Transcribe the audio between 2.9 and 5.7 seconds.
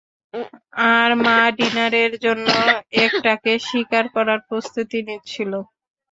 একটাকে শিকার করার প্রস্তুতি নিচ্ছিলো।